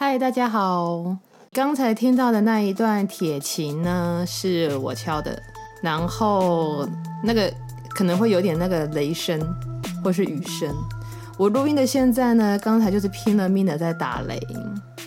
[0.00, 1.16] 嗨，大家好！
[1.50, 5.42] 刚才听到的那一段铁琴呢，是我敲的，
[5.82, 6.88] 然后
[7.24, 7.52] 那个
[7.88, 9.40] 可能会有点那个雷声
[10.04, 10.72] 或是雨声。
[11.36, 14.40] 我录音的现在呢，刚才就是拼了命的在打雷，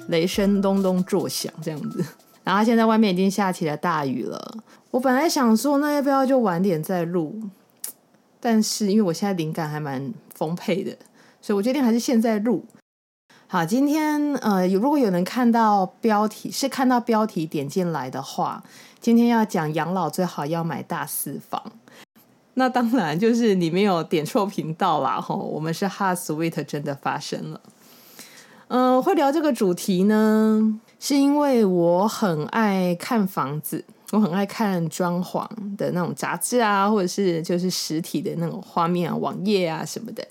[0.10, 2.04] 雷声咚咚作响这样子。
[2.44, 4.58] 然后现在外面已经下起了大雨了。
[4.90, 7.42] 我本来想说，那要不要就晚点再录？
[8.42, 10.92] 但是因为我现在灵感还蛮丰沛的，
[11.42, 12.66] 所以我决定还是现在录。
[13.52, 18.64] 好，今天呃，如果有人看到标题，是看到标题点进来的话，
[19.02, 21.62] 今天要讲养老最好要买大四房。
[22.54, 27.60] 那当然就是你没有点错频道啦，吼，我们是哈 Sweet 真的发生了。
[28.70, 40.26] 嗯、呃，会聊这个主题呢，是因为我很爱看房子，我很爱看装潢的那种杂志啊，或者是就是实体的那种画面啊、网页啊什么的。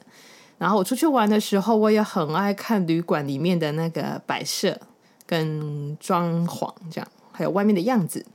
[0.61, 4.79] 然后我出去玩的时候，我也很爱看旅馆里面的那个摆设
[5.25, 8.27] 跟装潢，这样还有外面的样子。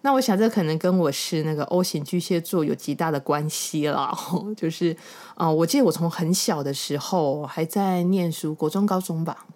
[0.00, 4.12] 那我想这可能跟我是那个 O 型巨蟹座有极大的关系了。
[4.58, 4.96] 就是
[5.36, 9.46] 啊、我记得我从很小的时候还在念书，国中、高中吧，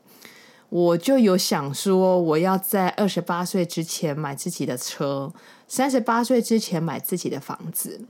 [0.68, 5.32] 我就有想说，我要在二十八岁之前买自己的车，
[5.66, 8.06] 三十八岁之前买自己的房子。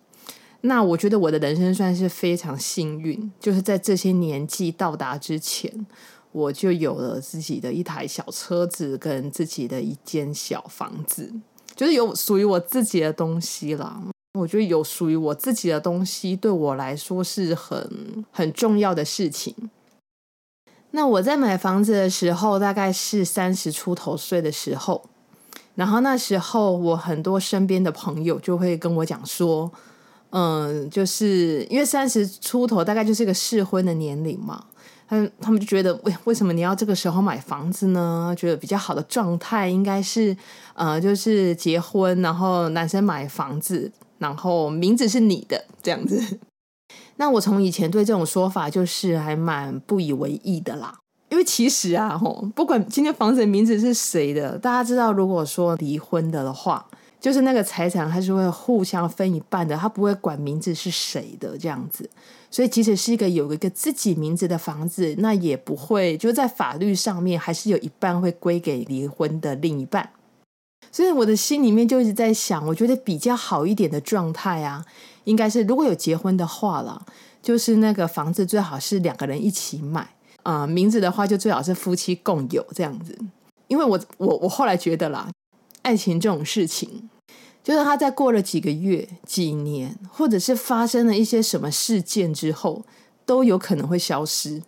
[0.62, 5.86] 那我觉得我的人生算是非常幸运，就是在这些年纪到达之前，
[6.32, 11.32] 我就有了自己的一台小车子跟自己的一间小房子，
[11.76, 14.02] 就是有属于我自己的东西了。
[14.36, 19.54] 我觉得有属于我自己的东西，对我来说是很很重要的事情。
[20.90, 25.08] 那我在买房子的时候，大概是三十出头岁的时候，
[25.76, 29.70] 然后那时候我很多身边的朋友就会跟我讲说。
[30.30, 34.64] 嗯，就是因为三十出头，大概就是一个适婚的年龄嘛。
[35.08, 38.34] 他他们就觉得，为为什么你要这个时候买房子呢？
[38.36, 40.36] 觉得比较好的状态应该是，
[40.74, 46.38] 呃，就是结婚，然后男生买房子，然后名字是你的这样子。
[47.16, 50.98] 那我从以前对这种说法就是还蛮不以为意的啦。
[51.30, 56.86] 因为其实啊，吼，不管今天房子的名字是谁的，大家知道，如果说离婚的的话。
[57.20, 62.08] 就是那个财产，它是会互相分一半的，他不会管名字是谁的这样子。
[62.50, 70.10] 所以，即使是一个有一个自己名字的房子，那也不会就在法律上面，还是有一半会归给离婚的另一半。
[70.90, 74.84] 所以，我的心里面就一直在想，我觉得比较好一点的状态啊，
[75.24, 77.04] 应该是如果有结婚的话了，
[77.42, 80.08] 就是那个房子最好是两个人一起买
[80.44, 83.18] 啊，名字的话就最好是夫妻共有这样子。
[83.66, 85.28] 因为我我我后来觉得啦。
[85.88, 87.08] 爱情这种事情，
[87.64, 92.84] 就是他在过了几个月、几年，或者是发生了一些什么事件之后，
[93.24, 94.62] 都有可能会消失。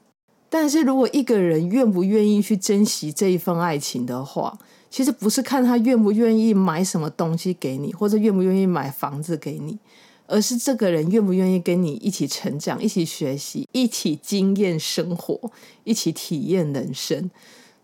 [0.49, 4.59] 但是如果一个人愿不愿意去珍惜这一份爱情的话，
[4.89, 9.79] 其实不是看他愿不愿意买什么东西给你，或者愿不愿意买房子给你，
[10.27, 15.53] 而是这个人愿不愿意跟你一起成长、一起学习、一起经验生活、
[15.85, 17.31] 一起体验人生。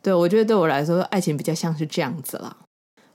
[0.01, 2.57] 对，我觉得对我来说，爱情比较像是这样子啦。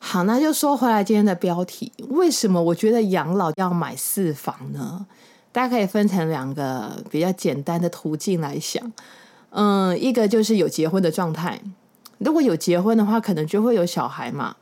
[0.03, 5.05] 好，那就说回来今天的标题，为什么我觉得养老要买四房呢？
[5.51, 8.91] 大家可以分成两个比较简单的途径来想。
[9.51, 11.61] 嗯，一个就是有结婚的状态，
[12.17, 14.55] 如果有结婚的话，可能就会有小孩嘛。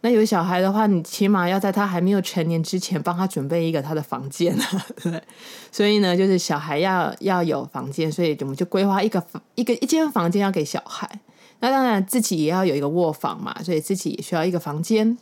[0.00, 5.22] 那有小孩的话，你起码要在他还没有成年之前，帮他准备一个他的房间啊， 对。
[5.70, 11.20] 所以呢，就是小孩要要有房间，所以我们就规划一个房一个一间房间要给小孩。
[11.60, 15.16] 那当然，自己也要有一个卧房嘛，所以自己也需要一个房间。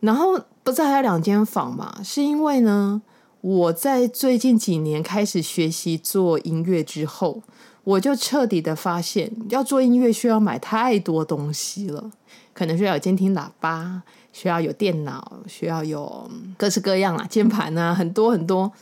[0.00, 2.00] 然后不是还有两间房嘛？
[2.02, 3.02] 是因为呢，
[3.40, 7.42] 我在最近几年开始学习做音乐之后，
[7.84, 12.10] 我就彻底的发现，要做音乐需要买太多东西了，
[12.52, 14.02] 可能需要有监听喇叭，
[14.32, 18.72] 需要有电脑，需要有各式各样啊，键盘啊，很多很多。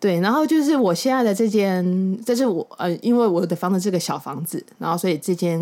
[0.00, 5.60] 对，然后就是我现在的这间，这是我呃，因为我的房子是个小房子，然后所以这间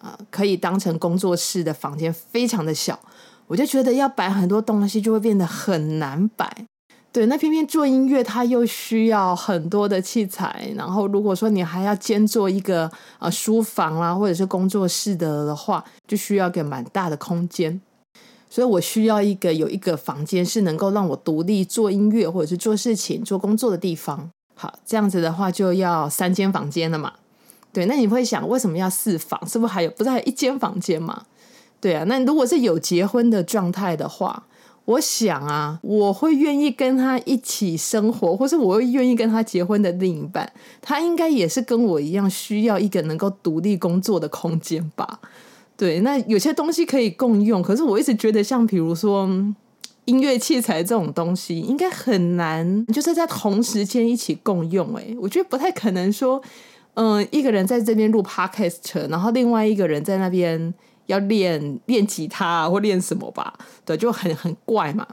[0.00, 3.00] 呃可以当成工作室的房间非常的小，
[3.46, 6.54] 我就觉得要摆很多东西就会变得很难摆。
[7.10, 12.88] 对，那偏偏做音乐它又需要很多的器材，然后如果说你还要兼做一个
[13.18, 17.80] 呃书房啦或者是工作室的的话，就需要个蛮大的空间。
[18.50, 24.28] 所以我需要一个有一个房间是能够让我独立做音乐或者是做事情、做工作的地方。
[24.54, 27.14] 好，这样子的话就要三间房间了嘛？
[27.72, 29.40] 对，那你会想为什么要四房？
[29.48, 31.22] 是不是还有不是还有一间房间嘛？
[31.80, 34.44] 对啊，那如果是有结婚的状态的话，
[34.84, 40.52] 我想啊，我会愿意跟他一起生活，或是我会愿意跟他结婚的另一半，
[40.82, 45.20] 他应该也是跟我一样需要一个能够独立工作的空间吧？
[45.80, 49.26] 对，那有些东西可以共用，可是我一直觉得，像比如说
[50.04, 54.94] 音乐器材这种东西，应该很难，就是在同时间一起共用。
[54.94, 56.42] 哎，我觉得不太可能说，
[56.92, 60.74] 嗯、一个人在这边录 podcast，然后另外一个人在那边。
[61.06, 63.52] 要练练吉他，或练什么吧？
[63.84, 65.04] 对，就很很怪嘛。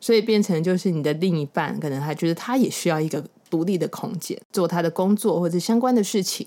[0.00, 6.44] 所以变成就是你的另一半，可能他觉得他也需要一个独立的空间，做他的工作或者相关的事情。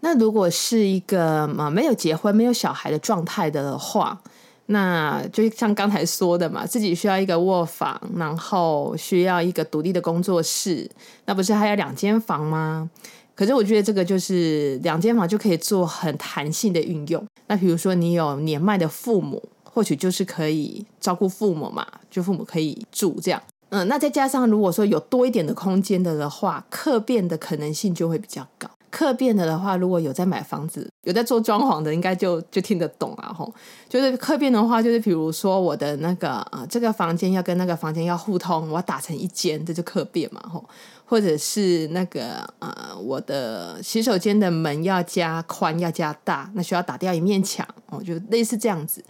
[0.00, 4.20] 那如果是一个嘛没有结婚、没有小孩的状态的话，
[4.66, 10.88] 那就像刚才说的嘛，自己需要一个卧房，然后需要一个独立的工作室，
[11.26, 12.88] 那不是还有两间房吗？
[13.34, 17.24] 可是我觉得这个就是两间房就可以做很弹性的运用。
[17.46, 23.42] 那比如说你有年迈的父母，或许就是可以照顾父母嘛，就父母可以住这样。
[23.70, 28.68] 嗯，那再加上如果说有多一点的空间的的话，客变的可能性就会比较高。
[28.90, 33.32] 客变的的话，如果有在买房子、有在做装潢的，应该就就听得懂啊。
[33.32, 33.52] 吼，
[33.88, 40.40] 就是客变的话，就是比如说我的那个啊，这个房间要跟那个房间要互通，我要打成一间，这就客变嘛。
[40.42, 40.64] 吼，
[41.06, 49.04] 或者是那个呃，我的洗手间的门要加宽要加大，那需要打掉一面墙哦，就类似这样子。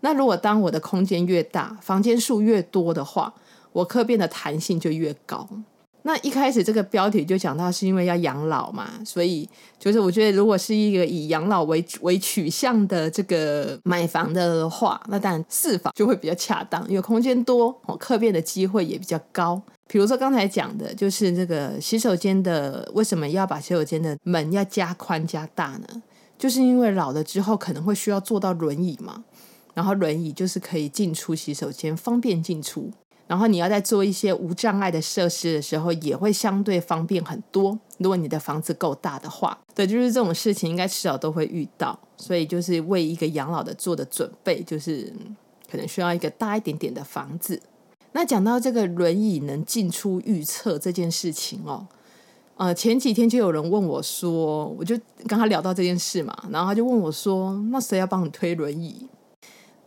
[0.00, 3.34] 那如果当我的空间越大，房间数越多的话，
[3.72, 5.48] 我客变的弹性就越高。
[6.06, 19.60] 那一开始这个标题就讲到是因为要养老嘛，所以就是我觉得如果是一个以养老为为取向的这个买房的话，那当然四房就会比较恰当，因为空间多哦，客变的机会也比较高。
[19.88, 26.02] 比如说刚才讲的，就是这个洗手间的为什么要把洗手间的门要加宽加大呢？
[26.38, 29.24] 就是因为老了之后可能会需要坐到轮椅嘛，
[29.74, 32.92] 然后轮椅就是可以进出洗手间，方便进出。
[33.26, 37.78] 然后你要在做一些无障碍的设施的时候，也会相对方便很多。
[37.98, 41.98] 如果你的房子够大的话，对，就是这种事情应该迟早都会遇到。
[42.16, 45.12] 所以就是为一个养老的做的准备，就是
[45.70, 47.60] 可能需要一个大一点点的房子。
[48.12, 51.86] 那讲到这个轮椅能进出预测这件事情哦，
[52.56, 59.06] 呃，前几天就有人问我说，我就跟他聊到这件事嘛，然后他就问我说，那谁要帮你推轮椅？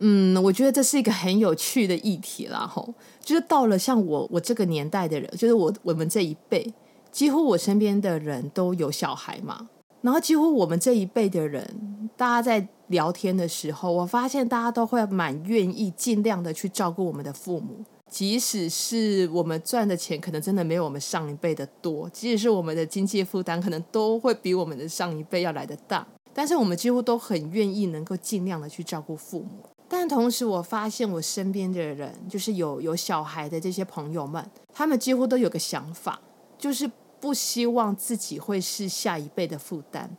[0.02, 6.72] 嗯，我觉得这是一个很有趣的议题啦，吼，就是到了像我我这个年代的人，就是我我们这一辈，
[7.12, 9.68] 几乎我身边的人都有小孩嘛，
[10.00, 29.62] 然后几乎我们这一辈的人，大家在聊天的时候，我发现大家都会蛮愿意尽量的去照顾我们的父母，即使是我们赚的钱可能真的没有我们上一辈的多，即使是我们的经济负担可能都会比我们的上一辈要来得大，但是我们几乎都很愿意能够尽量的去照顾父母。
[30.00, 34.42] 但同时，我发现我身边的人，就是有有小孩的这些朋友们，
[34.72, 36.18] 他们几乎都有个想法，
[36.56, 40.16] 就是不希望自己会是下一辈的负担。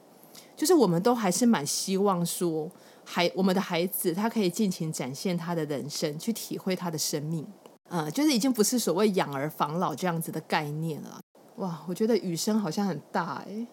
[0.56, 2.70] 就是我们都还是蛮希望说，
[3.04, 7.44] 孩我们的孩子他可以尽情展现他的人生，去体会他的生命。
[7.90, 11.20] 呃，就是已经不是所谓养儿防老这样子的概念了。
[11.56, 13.66] 哇，我觉得雨声好像很大哎。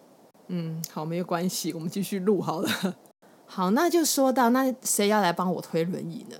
[0.47, 2.71] 嗯，好，没有关系，我们继续录好了。
[3.51, 6.37] 好，那就说到那谁要来帮我推轮椅呢？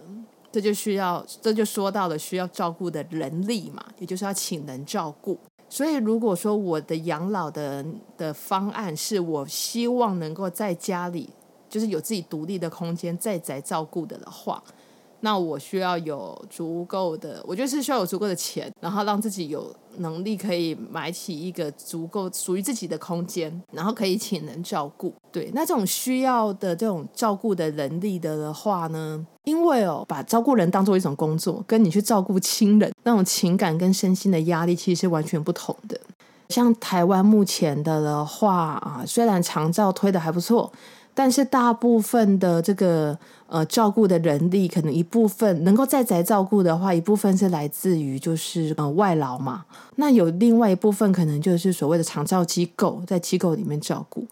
[0.53, 5.39] 这就需要，这就说到了需要照顾的人力嘛，也就是要请人照顾。
[5.69, 7.85] 所以如果说我的养老的
[8.17, 11.29] 的方案是我希望能够在家里，
[11.69, 14.63] 就是有自己独立的空间在宅照顾的的话。
[15.21, 25.13] 那我需要有足够的，我觉得是需要有足够的钱，然后让自己有能力可以买起一个足够属于自己的空间，然后可以请人照顾。
[25.33, 35.99] 对，那这种需要的这种照顾的能力的话呢，因为哦，把照顾人当做一种工作，跟你去照顾亲人那种情感跟身心的压力其实是完全不同的。
[36.51, 40.73] 像台湾目前的的话啊，虽然长照推得还不错。
[41.19, 49.65] 但是大部分的这个呃照顾的人力，可能一部分能够在宅照顾的话，一部分是来自于就是呃外劳嘛。
[49.97, 54.25] 那有另外一部分可能就是所谓的长照机构，在机构里面照顾。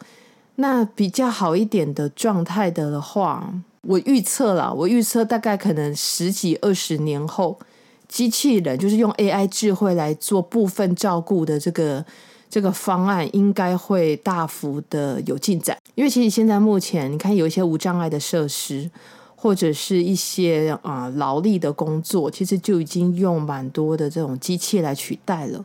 [0.54, 7.58] 那比较好一点的状态的话，我预测啦，我预测大概可能十几二十年后，
[8.06, 12.04] 机器人就是用 AI 智慧来做部分照顾的这个。
[12.48, 18.88] 这个方案应该会大幅的有进展，因为其实现在目前你看有一些无障碍的设施，
[19.34, 25.64] 或者是一些啊、劳力的工作，其实就已经用蛮多的这种机器来取代了。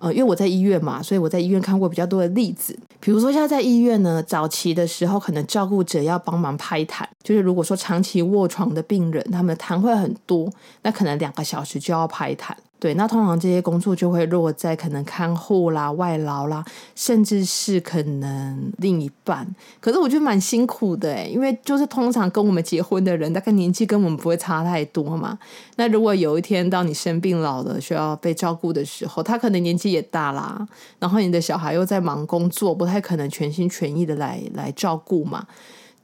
[0.00, 2.78] 呃，因为我在医院嘛，所以我在医院看过比较多的例子。
[3.00, 10.48] 比如说，像在医院呢，早期的时候，可能照顾者要帮忙拍痰，就是如果说长期卧床的病人，他们痰会很多，
[10.82, 12.52] 那可能两个小时就要拍痰。
[12.80, 19.44] 对，那通常这些工作就会落在可能看护啦、外劳啦，甚至是可能另一半。
[19.80, 25.36] 可是我觉得蛮辛苦的，因为就是通常跟我们结婚的人，大概年纪跟我们不会差太多嘛。
[25.74, 30.64] 那如果有一天到你生病老了，需要被照顾的时候，他可能年纪也大啦，
[31.00, 35.44] 然后你的小孩又在忙工作，不太可能全心全意的来来照顾嘛。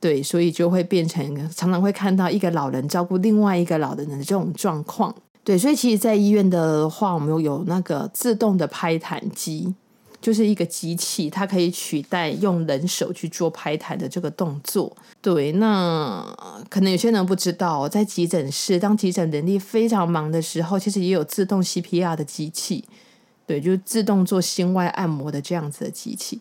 [0.00, 5.14] 对，所以就会变成常常会看到一个老人照顾另外一个老人的这种状况。
[5.44, 9.74] 对，所以其实，在医院的话，我们有那个自动的拍痰机，
[10.18, 14.96] 就是一个机器，它可以取代用人手去做拍痰的这个动作。
[15.20, 16.26] 对，那
[16.70, 22.82] 可能有些人不知道，在急诊室，当急诊人力非常忙的时候，其实也有自动 CPR 的机器，
[23.46, 26.40] 对，就自动做心外按摩的这样子的机器。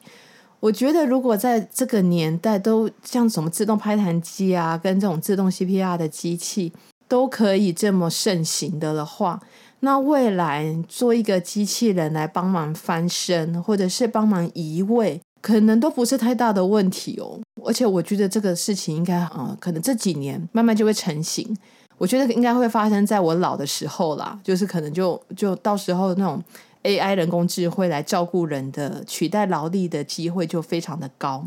[0.62, 6.72] 我觉得，如果在这个年代，都像什么自动拍痰机啊，跟这种自动 CPR 的机器。
[7.07, 9.39] 都可以这么盛行的的话，
[9.81, 17.39] 那未来做一个机器人来帮忙翻身，或者是帮忙移位，可能都不是太大的问题哦。
[17.65, 21.55] 而且我觉得这个事情应该，呃，可能这几年慢慢就会成型。
[21.98, 26.43] 我觉得应该会发生在我老的时候啦，就是可能就就到时候那种
[26.83, 31.45] AI 人工智慧来照顾人的，取代劳力的机会就非常的高。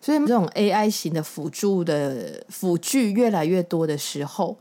[0.00, 4.56] 所以这种 AI 型的辅助的辅具越来越多的时候。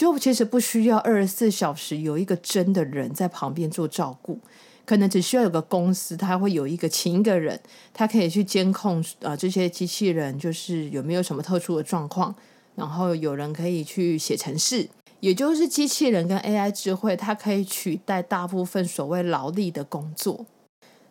[0.00, 4.40] 就其实不需要二十四小时有一个真的人在旁边做照顾，
[4.86, 7.60] 可能只需要有个公司，他会有一个请一个人，
[7.92, 12.34] 他可以去监控啊、呃、这些机器人就是有没有什么特殊的状况，
[12.76, 14.88] 然后有人可以去写程式，
[15.20, 20.46] 也就是机器人跟 AI 智慧，它可以取代大部分所谓劳力的工作。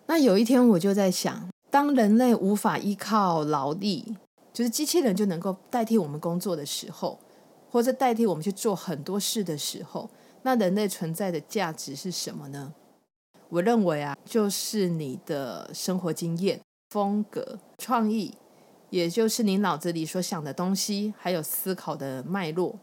[0.08, 4.16] 那有一天我就在想，当人类无法依靠劳力，
[4.52, 7.20] 就是机器人就能够代替我们工作的时候。
[7.72, 10.10] 或者代替我们去做很多事的时候，
[10.42, 12.74] 那人类存在的价值是什么呢？
[13.50, 18.36] 我认为啊，就是你的生活经验、风格、创意，
[18.90, 22.78] 也就是你脑子里所想的东西，还有思考的脉络。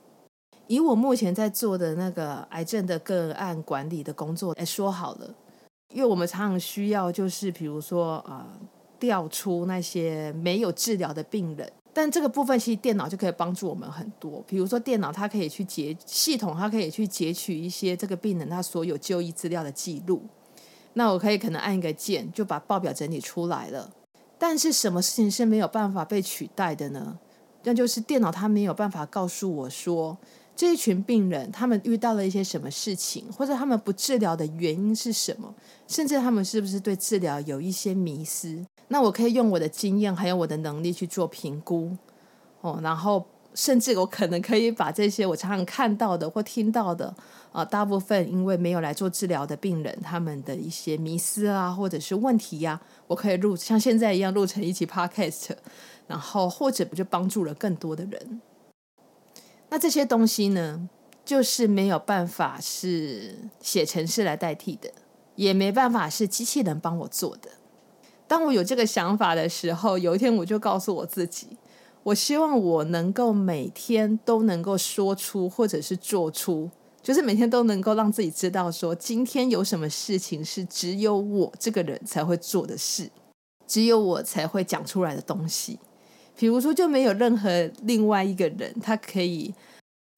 [0.66, 5.34] 以我目前在做的那个癌症的个案管理的工作来说好了，
[5.94, 8.58] 因为我们常常需要，就是比如说啊，
[8.98, 11.72] 调出那些没有治疗的病人。
[11.96, 20.20] 但这个部分其实电脑就可以帮助我们很多，比如说电脑它可以去截系统，它可以去截取一些这个病人他所有就医资料的记录，
[20.92, 23.90] 那我可以可能按一个键就把报表整理出来了。
[24.36, 27.18] 但是什么事情是没有办法被取代的呢？
[27.62, 30.18] 那就是电脑它没有办法告诉我说，
[30.54, 35.54] 这一群病人他们遇到了一些什么事情，或者他们不治疗的原因是什么，
[35.88, 38.62] 甚至他们是不是对治疗有一些迷思。
[38.88, 41.96] 那我可以用我的经验还有我的能力去做评估，
[42.60, 47.14] 哦，然后甚至我可能可以把这些我常常看到的或听到的，
[47.52, 55.50] 啊，大部分因为没有来做治疗的病人，他们的一些迷思啊，或者是问题呀，我可以录像现在一样录成一期 podcast，
[56.06, 58.40] 然后或者不就帮助了更多的人。
[59.68, 60.88] 那这些东西呢，
[61.24, 64.92] 就是没有办法是写程式来代替的，
[65.34, 67.50] 也没办法是机器人帮我做的。
[68.28, 71.46] 当我有这个想法的时候，有一天我就告诉我自己，
[72.02, 76.70] 我希望我能够每天都能够说出或者是做出，
[77.02, 83.08] 就是每天都能够让自己知道说，今天有什么事情是只有我这个人才会做的事，
[83.66, 85.78] 只有我才会讲出来的东西。
[86.36, 89.54] 比如说，就没有任何另外一个人，他可以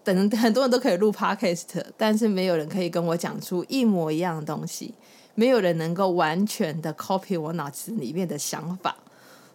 [0.03, 4.95] 等很多人都可以录 podcast，但是没有人可以跟我讲出一模一样的东西。
[5.39, 8.97] 没有人能够完全的 copy 我脑子里面的想法，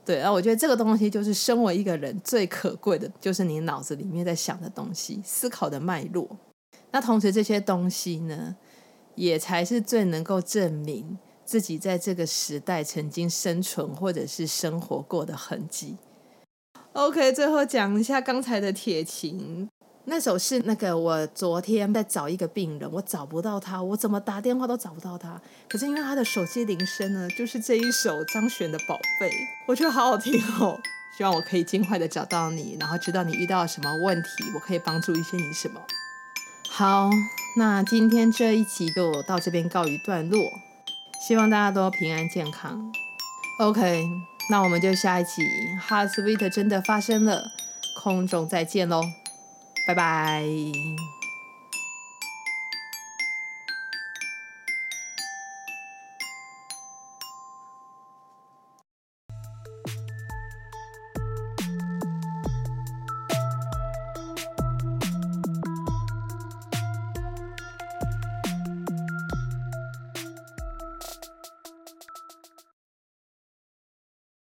[0.06, 6.26] 对，然后我觉得这个东西就是身为一个人最可贵的，就是你脑子里面在想的东西，思考的脉络。
[6.92, 8.56] 那同时这些东西呢，
[9.16, 15.98] 也才是最能够证明自己在这个时代曾经生存或者是生活过的痕迹。
[16.94, 19.68] OK，最后讲一下刚才的铁琴。
[20.06, 25.40] 那首是那个我昨天在找一个病人，我找不到他，我怎么打电话都找不到他。
[25.70, 29.30] 可是因为他的手机铃声呢，就是这一首张悬的《宝贝》，
[29.66, 30.78] 我觉得好好听哦。
[31.18, 35.80] 希望我可以尽快的找到你，然后知道你遇到什么问题，我可以帮助一些你什么。
[36.70, 37.10] 好，
[37.56, 40.42] 那今天这一集就到这边告一段落，
[41.26, 42.92] 希望大家都平安健康。
[43.60, 44.04] OK，
[44.50, 45.44] 那我们就下一集
[45.88, 47.52] 《Heartsuite》真的发生了，
[48.02, 49.02] 空中再见喽。
[49.86, 51.23] 拜拜。